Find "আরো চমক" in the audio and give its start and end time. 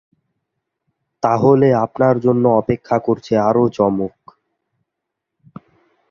3.39-4.15